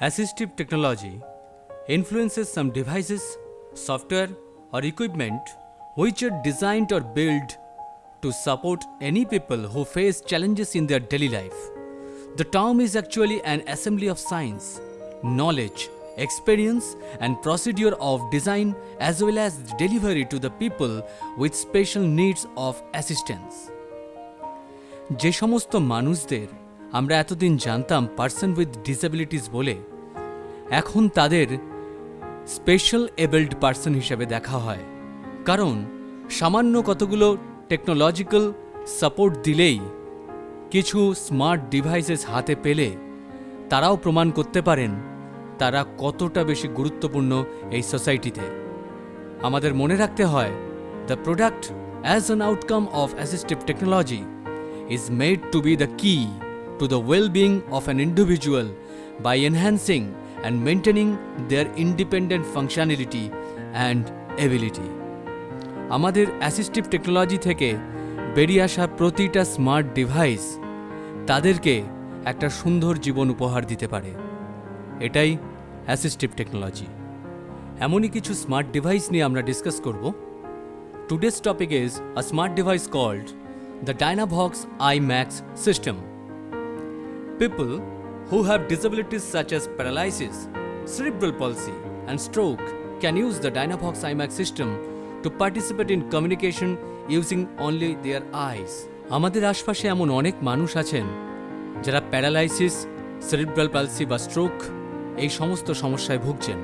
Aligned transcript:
Assistive 0.00 0.56
technology 0.56 1.20
influences 1.88 2.52
some 2.52 2.70
devices, 2.70 3.22
software, 3.74 4.30
or 4.72 4.82
equipment 4.84 5.40
which 5.94 6.22
are 6.22 6.42
designed 6.42 6.92
or 6.92 7.00
built 7.00 7.56
to 8.22 8.32
support 8.32 8.84
any 9.00 9.24
people 9.24 9.58
who 9.58 9.84
face 9.84 10.20
challenges 10.20 10.74
in 10.74 10.86
their 10.86 10.98
daily 10.98 11.28
life. 11.28 11.70
The 12.36 12.44
term 12.44 12.80
is 12.80 12.96
actually 12.96 13.42
an 13.44 13.62
assembly 13.68 14.08
of 14.08 14.18
science, 14.18 14.80
knowledge, 15.22 15.88
experience, 16.16 16.96
and 17.20 17.40
procedure 17.42 17.94
of 18.00 18.30
design 18.30 18.74
as 18.98 19.22
well 19.22 19.38
as 19.38 19.58
delivery 19.78 20.24
to 20.26 20.38
the 20.38 20.50
people 20.50 21.06
with 21.38 21.54
special 21.54 22.02
needs 22.02 22.46
of 22.56 22.82
assistance. 22.94 23.54
যে 25.22 25.32
সমস্ত 25.32 25.76
মানুষদের 25.76 26.57
আমরা 26.91 27.15
এতদিন 27.15 27.57
জানতাম 27.57 28.07
person 28.17 28.53
with 28.57 28.67
disabilities 28.85 29.49
বলে। 29.51 29.75
এখন 30.69 31.09
তাদের 31.09 31.47
special 32.47 33.07
এবেলড 33.17 33.55
person 33.61 33.93
হিসেবে 33.93 34.25
দেখা 34.25 34.57
হয়। 34.57 34.77
কারণ 35.45 35.85
সামান্য 36.29 36.81
কতগুলো 36.81 37.37
টেকনোলজিক্যাল 37.69 38.53
সাপোর্ট 38.87 39.37
দিলেই 39.43 39.79
কিছু 40.71 41.13
স্মার্ট 41.13 41.61
ডিভাইসেস 41.69 42.25
হাতে 42.25 42.55
পেলে 42.63 42.91
তারাও 43.69 43.97
প্রমাণ 43.97 44.31
করতে 44.31 44.61
পারেন 44.61 44.91
তারা 45.59 45.85
কতটা 45.97 46.43
বেশি 46.43 46.67
গুরুত্বপূর্ণ 46.67 47.45
এই 47.71 47.81
সোসাইটিতে। 47.81 48.41
আমাদের 49.41 49.73
মনে 49.73 49.95
রাখতে 49.95 50.25
হয় 50.25 50.51
the 51.07 51.15
product 51.23 51.71
as 52.03 52.25
an 52.25 52.41
outcome 52.41 52.87
of 52.87 53.15
assistive 53.15 53.57
technology 53.65 54.23
is 54.89 55.01
made 55.09 55.39
to 55.51 55.61
be 55.61 55.77
the 55.77 55.87
key 55.97 56.48
to 56.79 56.87
the 56.87 56.99
well 57.01 57.27
being 57.29 57.55
of 57.71 57.87
an 57.87 57.99
individual 57.99 58.67
by 59.21 59.35
enhancing 59.39 60.05
and 60.43 60.63
maintaining 60.63 61.09
their 61.49 61.67
independent 61.75 62.45
functionality 62.55 63.25
and 63.87 64.01
ability. 64.45 64.89
আমাদের 65.89 66.25
অ্যাসিস্টিভ 66.41 66.83
টেকনোলজি 66.93 67.37
থেকে 67.47 67.69
বেরিয়ে 68.35 68.63
আসা 68.67 68.83
প্রতিটা 68.99 69.41
smart 69.53 69.87
device 69.99 70.43
তাদেরকে 71.29 71.73
একটা 72.31 72.47
সুন্দর 72.59 72.93
জীবন 73.05 73.27
উপহার 73.35 73.61
দিতে 73.71 73.87
পারে 73.93 74.11
এটাই 75.07 75.31
অ্যাসিস্টিভ 75.87 76.29
টেকনোলজি 76.39 76.87
এমনই 77.85 78.09
কিছু 78.15 78.31
স্মার্ট 78.43 78.67
ডিভাইস 78.75 79.03
নিয়ে 79.11 79.27
আমরা 79.29 79.41
ডিসকাস 79.49 79.77
করব 79.87 80.03
Today's 81.09 81.39
topic 81.39 81.71
is 81.71 81.93
a 82.15 82.21
smart 82.21 82.53
device 82.53 82.85
called 82.85 83.33
the 83.81 83.93
Dynavox 83.95 84.67
iMax 84.79 85.41
system. 85.57 85.95
People 87.39 87.79
who 88.27 88.43
have 88.43 88.67
disabilities 88.67 89.23
such 89.23 89.53
as 89.53 89.65
paralysis, 89.69 90.49
cerebral 90.83 91.31
palsy, 91.31 91.71
and 92.07 92.19
stroke 92.19 92.65
can 92.99 93.15
use 93.15 93.39
the 93.39 93.49
Dynavox 93.49 94.03
iMax 94.03 94.31
system 94.31 94.69
to 95.23 95.29
participate 95.29 95.89
in 95.89 96.09
communication 96.09 96.77
using 97.09 97.47
only 97.57 97.91
their 98.05 98.23
eyes. 98.49 98.71
আমাদের 99.09 99.43
আশপাশে 99.53 99.85
এমন 99.87 100.07
অনেক 100.19 100.35
মানুষ 100.49 100.71
আছেন 100.83 101.05
যারা 101.83 101.99
paralysis 102.11 102.75
cerebral 103.29 103.69
palsy 103.75 104.03
বা 104.11 104.17
stroke 104.25 104.55
এই 105.23 105.31
সমস্ত 105.39 105.67
সমস্যায় 105.83 106.21
ভুগছেন 106.25 106.59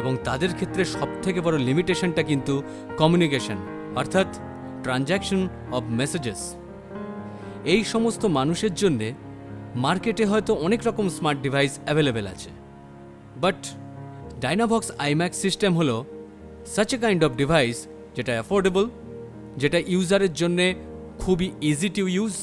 এবং 0.00 0.12
তাদের 0.24 0.50
ক্ষেত্রে 0.58 0.82
সবথেকে 0.96 1.40
বড় 1.46 1.56
লিমিটেশনটা 1.68 2.22
কিন্তু 2.30 2.54
কমিউনিকেশন 3.00 3.58
অর্থাৎ 4.00 4.28
ট্রানজ্যাকশন 4.84 5.40
অব 5.76 5.84
মেসেজেস 6.00 6.40
এই 7.64 7.82
সমস্ত 7.92 8.22
মানুষের 8.38 8.74
জন্যে 8.82 9.08
মার্কেটে 9.74 10.24
হয়তো 10.24 10.52
অনেক 10.66 10.80
রকম 10.88 11.06
স্মার্ট 11.08 11.38
ডিভাইস 11.42 11.72
অ্যাভেলেবেল 11.84 12.26
আছে 12.26 12.50
বাট 13.40 13.60
ডাইনাভক্স 14.40 14.88
আইম্যাক্স 14.98 15.38
সিস্টেম 15.44 15.72
হলো 15.74 15.96
such 16.74 16.90
a 16.94 16.98
kind 16.98 17.22
of 17.24 17.32
device 17.36 17.76
যেটা 18.16 18.32
অ্যাফোর্ডেবল 18.32 18.84
যেটা 19.56 19.78
ইউজারের 19.78 20.32
জন্যে 20.34 20.66
খুবই 21.18 21.48
ইজি 21.60 21.88
টু 21.88 22.04
ইউজ 22.08 22.34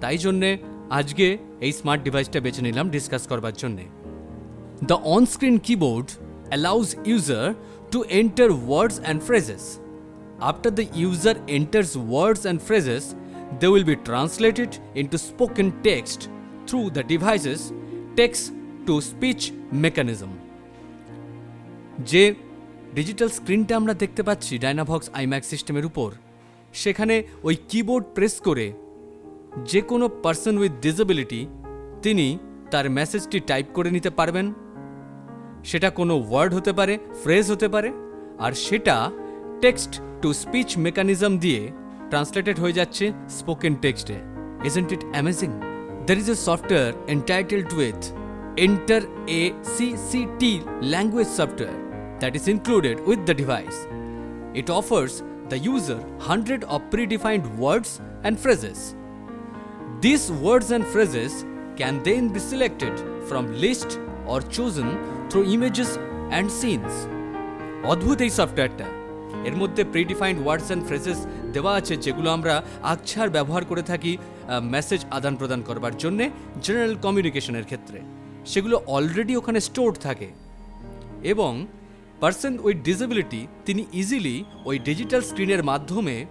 তাই 0.00 0.16
জন্যে 0.18 0.50
আজকে 0.90 1.26
এই 1.60 1.72
স্মার্ট 1.72 2.00
ডিভাইসটা 2.04 2.38
বেছে 2.40 2.62
নিলাম 2.62 2.86
ডিসকাস 2.90 3.22
করবার 3.26 3.54
জন্যে 3.62 3.84
the 4.86 4.96
screen 5.26 5.56
keyboard 5.66 6.08
allows 6.50 6.88
user 7.16 7.44
to 7.92 7.98
enter 8.20 8.48
words 8.52 8.96
and 9.08 9.22
phrases. 9.22 9.80
After 10.40 10.70
the 10.70 10.86
user 11.08 11.34
enters 11.48 11.96
words 11.96 12.42
and 12.46 12.60
phrases, 12.60 13.04
they 13.60 13.68
will 13.68 13.84
be 13.84 13.96
translated 13.96 14.70
into 14.94 15.16
spoken 15.18 15.66
text 15.82 16.20
through 16.66 16.86
the 16.96 17.04
device's 17.12 17.62
text 18.18 18.44
to 18.86 18.94
speech 19.10 19.42
mechanism. 19.84 20.30
যে 22.10 22.22
digital 22.96 23.28
স্ক্রিনটা 23.38 23.74
আমরা 23.80 23.94
দেখতে 24.02 24.22
পাচ্ছি 24.28 24.52
ডাইনাভক্স 24.64 25.06
IMAX 25.18 25.48
সিস্টেমের 25.52 25.88
উপর, 25.90 26.10
সেখানে 26.82 27.14
ওই 27.48 27.54
keyboard 27.70 28.04
press 28.16 28.34
করে 28.46 28.66
যে 29.70 29.80
কোনো 29.90 30.06
পার্সন 30.24 30.54
উইথ 30.60 30.72
ডিসেবিলিটি 30.84 31.40
তিনি 32.04 32.26
তার 32.72 32.86
মেসেজটি 32.98 33.38
টাইপ 33.50 33.66
করে 33.76 33.90
নিতে 33.96 34.10
পারবেন। 34.18 34.46
সেটা 35.70 35.88
কোনো 35.98 36.14
ওয়ার্ড 36.28 36.52
হতে 36.56 36.72
পারে 36.78 36.94
ফ্রেজ 37.22 37.44
হতে 37.54 37.68
পারে, 37.74 37.90
আর 38.44 38.52
সেটা 38.66 38.96
টেক্সট 39.62 39.92
টু 40.22 40.28
স্পিচ 40.42 40.68
মেকানিজম 40.86 41.32
দিয়ে 41.44 41.60
ট্রান্সলেটেড 42.10 42.56
হয়ে 42.62 42.78
যাচ্ছে 42.78 43.04
স্পোকেন 43.38 43.74
টেক্সটে 43.84 44.16
isn't 44.68 44.88
it 44.94 45.02
amazing 45.12 45.50
There 46.07 46.17
is 46.21 46.29
a 46.29 46.37
software 46.47 46.91
entitled 47.15 47.71
with 47.79 47.99
enter 48.65 49.01
a 49.41 49.43
CCT 49.77 50.53
language 50.93 51.29
software 51.39 51.77
that 52.21 52.33
is 52.39 52.45
included 52.55 52.97
with 53.09 53.19
the 53.29 53.35
device 53.41 53.77
It 54.51 54.69
offers 54.69 55.21
the 55.47 55.59
user 55.59 55.97
100 55.97 56.63
of 56.63 56.81
predefined 56.89 57.45
words 57.55 58.01
and 58.23 58.39
phrases. 58.39 58.95
These 60.01 60.31
words 60.31 60.71
and 60.71 60.85
phrases 60.85 61.45
can 61.75 62.01
then 62.01 62.29
be 62.29 62.39
selected 62.39 62.99
from 63.27 63.53
list 63.55 63.99
or 64.25 64.41
chosen 64.41 64.97
through 65.29 65.53
images 65.53 65.97
and 66.31 66.49
scenes. 66.51 66.93
অদ্ভুত 67.85 68.19
এই 68.21 68.31
সফটওয়্যারটা 68.39 68.87
এর 69.44 69.56
মধ্যে 69.56 69.84
predefined 69.84 70.46
words 70.46 70.66
and 70.66 70.86
phrases 70.86 71.26
দেওয়া 71.52 71.74
আছে 71.74 71.96
যেগুলো 71.96 72.30
আমরা 72.30 72.62
আকছার 72.82 73.30
ব্যবহার 73.30 73.64
করে 73.64 73.82
থাকি 73.82 74.16
মেসেজ 74.62 75.04
আদান 75.10 75.36
প্রদান 75.36 75.62
করবার 75.62 75.96
জন্যে 75.96 76.30
জেনারেল 76.62 76.94
কমিউনিকেশনের 77.02 77.64
ক্ষেত্রে। 77.64 78.00
সেগুলো 78.46 78.82
অলরেডি 78.86 79.36
ওখানে 79.36 79.60
স্টোর্ড 79.60 79.98
থাকে। 79.98 80.28
এবং 81.22 81.66
পার্সন 82.20 82.58
উইথ 82.58 82.76
ডিসেবিলিটি 82.76 83.46
তিনি 83.66 83.86
ইজিলি 83.92 84.44
ওই 84.64 84.78
ডিজিটাল 84.78 85.20
স্ক্রিনের 85.20 85.64
মাধ্যমে 85.64 86.26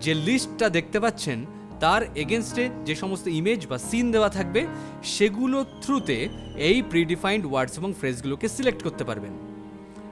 যে 0.00 0.14
লিস্টটা 0.14 0.68
দেখতে 0.68 1.00
পাচ্ছেন, 1.00 1.46
তার 1.80 2.02
এগেনস্টে 2.16 2.68
যে 2.84 2.94
সমস্ত 2.94 3.26
ইমেজ 3.26 3.66
বা 3.66 3.78
সিন 3.78 4.12
দেওয়া 4.12 4.28
থাকবে, 4.28 4.66
সেগুলো 5.04 5.64
থ্রুতে 5.82 6.28
এই 6.56 6.82
প্রিডিফাইন্ড 6.82 7.46
ওয়ার্ডস 7.46 7.78
এবং 7.78 7.92
ফ্রেজগুলোকে 7.98 8.48
সিলেক্ট 8.48 8.82
করতে 8.82 9.04
পারবেন। 9.04 9.49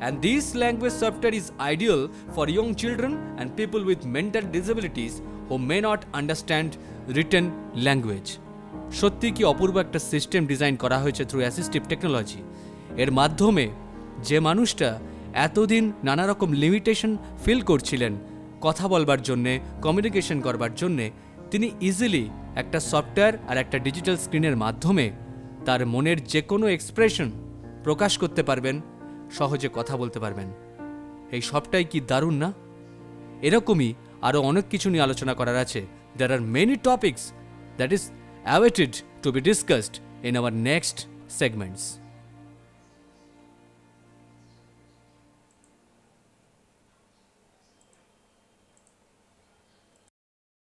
And 0.01 0.21
this 0.21 0.55
language 0.57 0.95
software 0.95 1.35
is 1.35 1.51
ideal 1.59 2.09
for 2.35 2.49
young 2.49 2.75
children 2.75 3.15
and 3.19 3.57
people 3.57 3.81
with 3.89 4.07
mental 4.07 4.45
disabilities 4.57 5.13
who 5.49 5.59
may 5.59 5.81
not 5.81 6.01
understand 6.13 6.73
written 7.15 7.51
language 7.75 8.39
সত্যি 8.93 9.31
কি 9.31 9.45
অপূর্ব 9.45 9.79
একটা 9.79 9.99
সিস্টেম 9.99 10.47
ডিজাইন 10.47 10.77
করা 10.77 10.99
হয়েছে 10.99 11.25
থ্রু 11.25 11.41
অ্যাসিস্টিভ 11.41 11.83
টেকনোলজি 11.89 12.39
এর 12.97 13.13
মাধ্যমে 13.13 13.69
যে 14.23 14.41
মানুষটা 14.41 14.99
এতদিন 15.35 15.93
নানা 16.05 16.27
রকম 16.27 16.53
লিমিটেশন 16.53 17.17
ফিল 17.45 17.61
করছিলেন, 17.61 18.17
কথা 18.61 18.89
বলবার 18.89 19.23
জন্যে 19.23 19.61
কমিউনিকেশন 19.83 20.41
করবার 20.41 20.75
জন্যে, 20.75 21.11
তিনি 21.51 21.71
ইজিলি 21.81 22.29
একটা 22.57 22.81
সফটওয়্যার 22.81 23.39
আর 23.49 23.57
একটা 23.57 23.79
ডিজিটাল 23.79 24.17
স্ক্রিনের 24.17 24.57
মাধ্যমে 24.57 25.11
তার 25.65 25.87
মনের 25.87 26.25
যে 26.25 26.43
কোনো 26.43 26.67
এক্সপ্রেশন 26.67 27.31
প্রকাশ 27.85 28.19
করতে 28.19 28.43
পারবেন 28.43 28.81
সহজে 29.31 29.69
কথা 29.75 29.97
বলতে 29.97 30.21
পারবেন। 30.21 30.49
এই 31.33 31.41
সবটাই 31.41 31.85
কি 31.85 32.01
দারুণ 32.01 32.35
না? 32.35 32.53
এরকমই 33.43 33.95
আরও 34.23 34.41
অনেক 34.41 34.65
কিছু 34.71 34.91
নিয়ে 34.91 35.03
আলোচনা 35.03 35.35
করার 35.35 35.57
আছে। 35.57 35.87
There 36.17 36.33
are 36.33 36.41
many 36.41 36.77
topics 36.77 37.33
that 37.77 37.93
is 37.93 38.11
awaited 38.45 38.97
to 39.23 39.33
be 39.33 39.41
discussed 39.41 40.25
in 40.25 40.37
our 40.37 40.53
next 40.53 41.07
segments 41.31 42.01